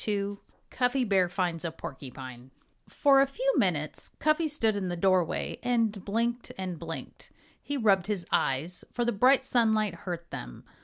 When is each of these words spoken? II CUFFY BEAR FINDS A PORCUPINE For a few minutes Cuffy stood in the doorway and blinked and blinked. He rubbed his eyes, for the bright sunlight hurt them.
II 0.07 0.37
CUFFY 0.71 1.03
BEAR 1.03 1.29
FINDS 1.29 1.63
A 1.63 1.69
PORCUPINE 1.69 2.49
For 2.89 3.21
a 3.21 3.27
few 3.27 3.53
minutes 3.59 4.09
Cuffy 4.17 4.47
stood 4.47 4.75
in 4.75 4.89
the 4.89 4.95
doorway 4.97 5.59
and 5.61 6.03
blinked 6.03 6.51
and 6.57 6.79
blinked. 6.79 7.31
He 7.61 7.77
rubbed 7.77 8.07
his 8.07 8.25
eyes, 8.31 8.83
for 8.91 9.05
the 9.05 9.11
bright 9.11 9.45
sunlight 9.45 9.93
hurt 9.93 10.31
them. 10.31 10.63